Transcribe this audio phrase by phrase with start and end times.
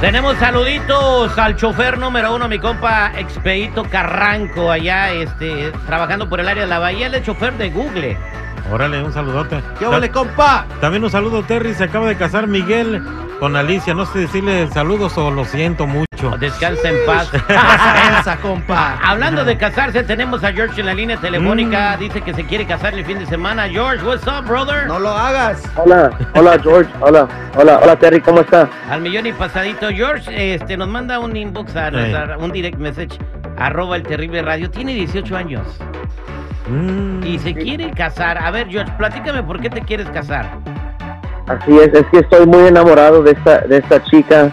[0.00, 0.06] el?
[0.06, 6.48] Tenemos saluditos al chofer número uno, mi compa Expedito Carranco, allá este, trabajando por el
[6.48, 7.08] área de la bahía.
[7.08, 8.16] Es chofer de Google.
[8.70, 9.60] Órale, un saludote.
[9.78, 10.64] ¿Qué ole, compa?
[10.80, 11.74] También un saludo, Terry.
[11.74, 13.02] Se acaba de casar Miguel
[13.40, 13.94] con Alicia.
[13.94, 16.30] No sé decirle saludos o lo siento mucho.
[16.38, 17.32] Descansa en paz.
[18.20, 18.98] Esa, compa.
[19.02, 21.96] Hablando de casarse, tenemos a George en la línea telefónica.
[21.96, 23.68] Dice que se quiere casar el fin de semana.
[23.68, 24.86] George, what's up, brother?
[24.86, 25.62] No lo hagas.
[25.76, 27.26] Hola, hola George, hola,
[27.56, 28.68] hola, hola Terry, ¿cómo está?
[28.88, 29.88] Al millón y pasadito.
[29.88, 31.90] George este, nos manda un inbox, a
[32.38, 33.18] un direct message,
[33.56, 34.70] arroba el terrible radio.
[34.70, 35.66] Tiene 18 años
[36.70, 38.38] Mm, y se quiere casar.
[38.38, 40.46] A ver, George, platícame por qué te quieres casar.
[41.48, 44.52] Así es, es que estoy muy enamorado de esta, de esta chica.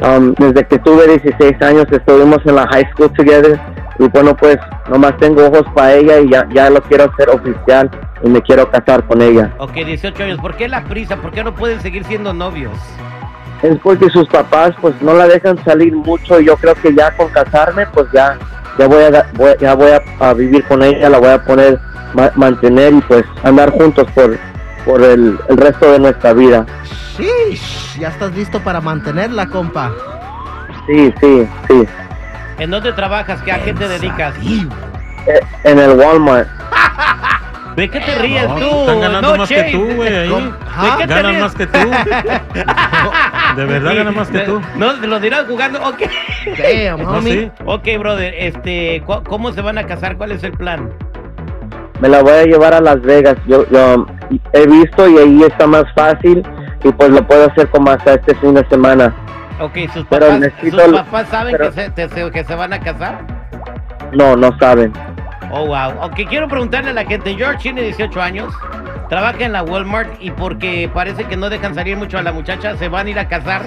[0.00, 3.60] Um, desde que tuve 16 años estuvimos en la high school together
[3.98, 4.56] y bueno pues
[4.88, 7.90] nomás tengo ojos para ella y ya, ya lo quiero hacer oficial
[8.22, 9.52] y me quiero casar con ella.
[9.58, 10.38] Ok, 18 años.
[10.38, 11.16] ¿Por qué la prisa?
[11.16, 12.78] ¿Por qué no pueden seguir siendo novios?
[13.62, 17.10] Es porque sus papás pues no la dejan salir mucho y yo creo que ya
[17.16, 18.38] con casarme pues ya
[18.78, 21.78] ya voy a, voy- ya voy a, a vivir con ella, la voy a poner
[22.14, 24.38] ma- mantener y pues andar juntos por
[24.84, 26.64] por el, el resto de nuestra vida.
[27.18, 29.90] Sheesh, ya estás listo para mantenerla, compa.
[30.86, 31.84] Sí, sí, sí.
[32.58, 33.42] ¿En dónde trabajas?
[33.42, 34.34] ¿Qué, ¿A qué te dedicas?
[35.26, 36.48] Eh, En el Walmart.
[37.76, 38.80] ¿De qué te ríes no, tú?
[38.80, 40.16] Están ganando No, más que tú, güey.
[40.16, 40.28] ahí.
[40.30, 40.52] ¿Cómo?
[40.66, 40.96] Ajá.
[40.98, 41.42] qué te Ganan ríes?
[41.42, 41.78] más que tú.
[43.58, 44.60] De verdad ganan más que tú.
[44.76, 45.80] No, te lo dirás jugando.
[45.80, 46.02] Ok.
[46.58, 47.32] Damn, No, homie.
[47.32, 47.50] sí.
[47.64, 48.34] Ok, brother.
[48.38, 50.16] Este, cu- ¿cómo se van a casar?
[50.16, 50.90] ¿Cuál es el plan?
[52.00, 53.34] Me la voy a llevar a Las Vegas.
[53.46, 54.06] Yo, yo
[54.52, 56.42] he visto y ahí está más fácil
[56.84, 59.12] y pues lo puedo hacer como hasta este fin de semana.
[59.60, 62.72] Ok, sus Pero papás, necesito sus papás saben pero- que, se, te- que se van
[62.72, 63.18] a casar.
[64.12, 64.92] No, no saben.
[65.50, 66.00] Oh, wow.
[66.02, 67.34] Ok, quiero preguntarle a la gente.
[67.34, 68.54] George tiene 18 años,
[69.08, 72.76] trabaja en la Walmart y porque parece que no dejan salir mucho a la muchacha,
[72.76, 73.62] se van a ir a casar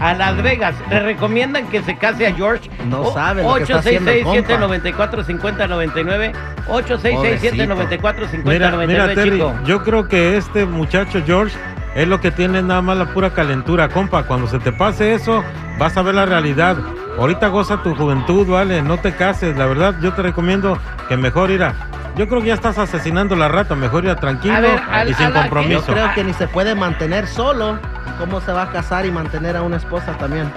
[0.00, 0.74] a Las Vegas.
[0.90, 2.68] ¿Le recomiendan que se case a George?
[2.86, 6.32] No sabe lo que está haciendo el 866-794-5099.
[6.68, 9.54] 866-794-5099, Mira, mira, Terry, chico.
[9.64, 11.56] yo creo que este muchacho George
[11.94, 14.24] es lo que tiene nada más la pura calentura, compa.
[14.24, 15.42] Cuando se te pase eso,
[15.78, 16.76] vas a ver la realidad.
[17.18, 19.56] Ahorita goza tu juventud, vale, no te cases.
[19.56, 21.74] La verdad, yo te recomiendo que mejor irá.
[22.16, 25.14] Yo creo que ya estás asesinando la rata, mejor ir tranquilo A ver, al- y
[25.14, 25.92] sin la- Yo compromiso.
[25.92, 27.78] creo que ni se puede mantener solo.
[28.18, 30.50] ¿Cómo se va a casar y mantener a una esposa también?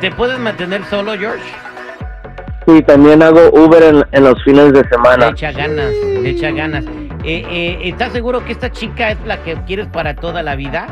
[0.00, 1.42] ¿Te puedes mantener solo, George?
[2.66, 5.28] Sí, también hago Uber en, en los fines de Le semana.
[5.30, 5.90] echa ganas,
[6.22, 6.84] le echa ganas.
[7.24, 10.86] Eh, eh, ¿Estás seguro que esta chica es la que quieres para toda la vida?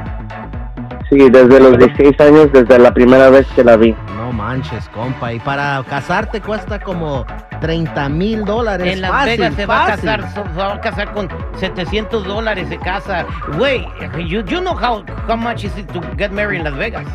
[1.10, 3.96] Sí, desde los 16 años, desde la primera vez que la vi.
[4.16, 5.32] No manches, compa.
[5.32, 7.26] Y para casarte cuesta como
[7.60, 8.92] 30 mil dólares.
[8.92, 12.68] En Las Fácil, Vegas se va a casar, se va a casar con 700 dólares
[12.68, 13.26] se casa.
[13.56, 13.84] Güey,
[14.28, 17.06] you, you know how, how much is it to get married in Las Vegas?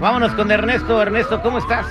[0.00, 1.00] Vámonos con Ernesto.
[1.00, 1.86] Ernesto, ¿cómo estás?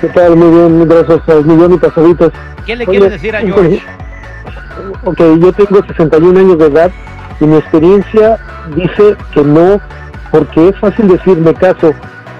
[0.00, 0.34] ¿Qué tal?
[0.36, 1.20] Muy bien, mil gracias.
[1.28, 2.32] al millón y pasaditos.
[2.66, 3.80] ¿Qué le Oye, quieres decir a George?
[5.04, 6.90] Ok, yo tengo 61 años de edad
[7.38, 8.38] y mi experiencia
[8.74, 9.78] dice que no,
[10.30, 11.92] porque es fácil decir me caso,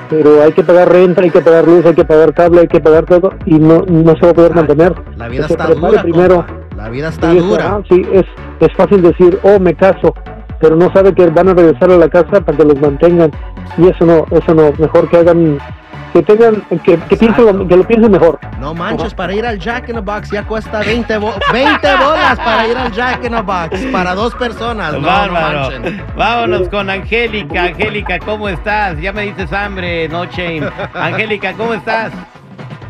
[0.09, 2.81] pero hay que pagar renta, hay que pagar luz, hay que pagar cable, hay que
[2.81, 4.95] pagar todo y no, no se va a poder mantener.
[5.17, 6.45] La vida Que está dura, primero.
[6.77, 7.81] La vida está Sí, dura.
[7.89, 8.25] sí, es,
[8.61, 10.15] es fácil decir, oh, me caso,
[10.61, 13.31] pero no sabe que van a regresar a la casa para que los mantengan.
[13.79, 15.59] Y eso no, eso no, mejor que hagan,
[16.13, 18.39] que tengan, que, que, piensen, lo- que lo piensen mejor.
[18.59, 22.39] No manches, para ir al Jack in the Box ya cuesta 20, bo- 20 bolas
[22.39, 23.81] para ir al Jack in the Box.
[23.93, 24.93] Para dos personas.
[24.93, 25.71] No, no Bárbaro.
[25.71, 26.05] manchen.
[26.17, 27.65] Vámonos con Angélica.
[27.65, 28.99] Angélica, ¿cómo estás?
[29.01, 30.69] Ya me dices hambre, no shame.
[30.95, 32.13] Angélica, ¿cómo estás?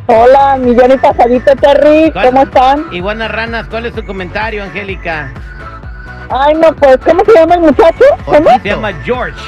[0.07, 2.11] Hola, millón y pasadito, Terry.
[2.13, 2.87] ¿Cómo están?
[2.91, 5.33] Iguanas Ranas, ¿cuál es tu comentario, Angélica?
[6.31, 8.05] Ay, no, pues, ¿cómo se llama el muchacho?
[8.25, 8.49] ¿Cómo?
[8.63, 9.41] Se llama George.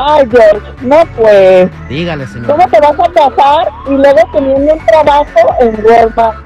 [0.00, 2.46] Ay, George, no, pues, Dígale, señor.
[2.46, 6.36] ¿cómo te vas a casar y luego teniendo un trabajo en Walmart?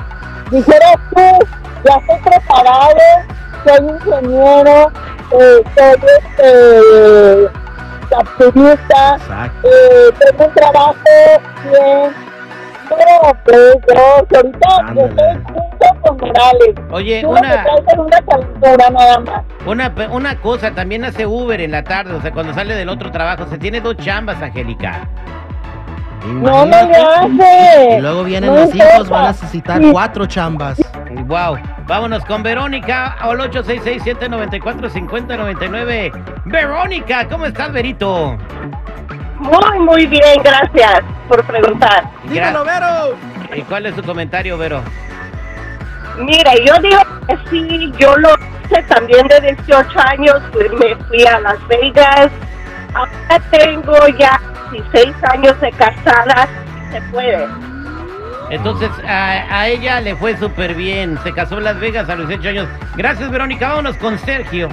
[0.51, 1.21] Dijeras tú,
[1.85, 2.97] ya estoy preparado,
[3.67, 4.91] soy ingeniero,
[5.33, 7.51] eh, soy este,
[8.09, 9.17] capturista,
[9.65, 10.95] eh, tengo un trabajo
[11.65, 12.13] bien.
[12.91, 15.72] No, pues, George, ahorita yo estoy
[16.03, 16.75] con Morales.
[16.91, 17.65] Oye, una,
[17.97, 18.21] una
[18.91, 19.43] nada más.
[20.11, 23.47] una, cosa, también hace Uber en la tarde, o sea, cuando sale del otro trabajo.
[23.49, 25.09] Se tiene dos chambas, Angélica.
[26.27, 27.01] No, le Imagínate.
[27.01, 27.97] hace.
[27.99, 29.89] Y luego vienen No los hijos, van a necesitar Sí.
[29.91, 30.81] cuatro chambas.
[31.27, 31.59] Wow.
[31.87, 36.13] Vámonos con Verónica al 866-794-5099.
[36.45, 38.37] Verónica, ¿cómo estás, Verito?
[39.39, 42.05] Muy, muy bien, gracias por preguntar.
[42.25, 43.17] Dímelo, Vero.
[43.57, 44.81] ¿Y cuál es tu comentario, Vero?
[46.19, 48.29] Mira, yo digo que sí, yo lo
[48.65, 52.31] hice también de 18 años, pues me fui a Las Vegas.
[52.95, 56.49] Ahora tengo ya 16 años de casada,
[56.91, 57.47] se puede.
[58.51, 61.19] Entonces, a, a ella le fue súper bien.
[61.23, 62.69] Se casó en Las Vegas a los 18 años.
[62.97, 63.71] Gracias, Verónica.
[63.71, 64.69] Vámonos con Sergio.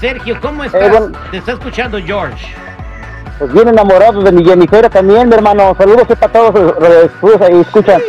[0.00, 0.90] Sergio, ¿cómo estás?
[0.90, 1.18] bueno.
[1.30, 2.54] Te está escuchando George.
[3.38, 5.74] Pues bien enamorado de mi Jennifer también, mi hermano.
[5.78, 8.00] Saludos para todos los escuchan.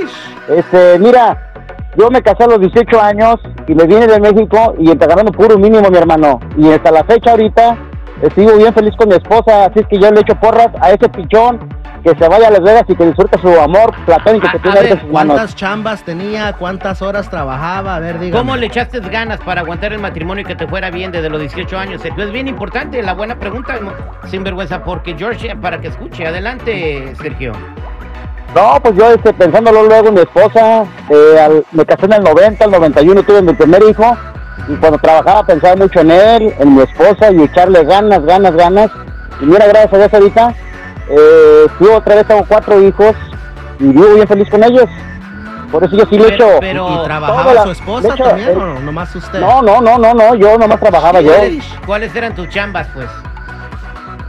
[0.47, 1.50] Este, mira,
[1.97, 3.35] yo me casé a los 18 años
[3.67, 6.39] y me vine de México y entregando puro mínimo, mi hermano.
[6.57, 7.77] Y hasta la fecha ahorita
[8.35, 11.09] sigo bien feliz con mi esposa, así es que yo le echo porras a ese
[11.09, 11.59] pichón
[12.03, 14.61] que se vaya a Las Vegas y que disfrute su amor platónico A- que a
[14.61, 15.35] tiene ver, sus manos.
[15.35, 16.53] ¿Cuántas chambas tenía?
[16.53, 17.95] ¿Cuántas horas trabajaba?
[17.95, 18.39] A ver, dígame.
[18.39, 21.39] ¿Cómo le echaste ganas para aguantar el matrimonio y que te fuera bien desde los
[21.39, 22.01] 18 años?
[22.01, 23.93] Sergio, es bien importante la buena pregunta, no-
[24.27, 26.25] sin vergüenza, porque George, para que escuche.
[26.25, 27.51] Adelante, Sergio.
[28.55, 32.23] No, pues yo este, pensándolo luego en mi esposa, eh, al- me casé en el
[32.23, 34.17] 90, el 91 tuve mi primer hijo
[34.67, 38.91] y cuando trabajaba pensaba mucho en él, en mi esposa y echarle ganas, ganas, ganas.
[39.39, 40.55] Y mira, gracias a Dios ahorita,
[41.09, 43.15] eh, yo otra vez tengo cuatro hijos
[43.79, 44.89] y vivo bien feliz con ellos.
[45.71, 46.57] Por eso yo sí le Pero- echo...
[46.59, 49.39] pero- ¿Y Toda trabajaba la- su esposa hecho, también eh, o nomás usted?
[49.39, 51.31] No, no, no, no, no, yo nomás trabajaba yo.
[51.85, 53.07] ¿Cuáles eran tus chambas, pues?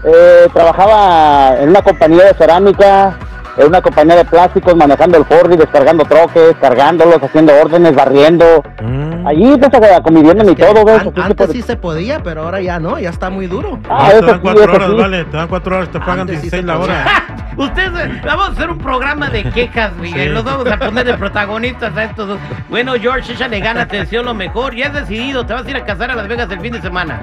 [0.04, 3.16] Eh, trabajaba en una compañía de cerámica,
[3.56, 8.62] en una compañía de plásticos, manejando el Ford y descargando troques, cargándolos, haciendo órdenes, barriendo.
[8.82, 9.26] Mm.
[9.26, 10.94] Allí, pues, conviviendo y todo, ¿ves?
[11.00, 13.78] An- Así que antes sí se podía, pero ahora ya no, ya está muy duro.
[13.88, 14.96] Ah, Ah, te dan cuatro horas, sí.
[14.96, 15.24] vale.
[15.26, 17.04] Te dan cuatro horas, te pagan Antes sí 16 se la hora.
[17.56, 20.32] Ustedes, vamos a hacer un programa de quejas, Miguel.
[20.34, 22.38] Los vamos a poner de protagonistas a estos dos.
[22.70, 24.74] Bueno, George, échale ganas, te deseo lo mejor.
[24.74, 26.80] Ya has decidido, te vas a ir a casar a Las Vegas el fin de
[26.80, 27.20] semana.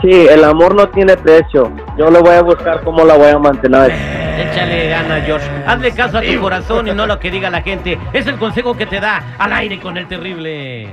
[0.00, 1.70] Sí, el amor no tiene precio.
[1.96, 3.90] Yo le voy a buscar cómo la voy a mantener.
[4.38, 5.48] Échale ganas, George.
[5.66, 7.98] Hazle caso a tu corazón y no lo que diga la gente.
[8.12, 10.88] Es el consejo que te da al aire con el terrible.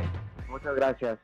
[0.50, 1.20] Muchas gracias.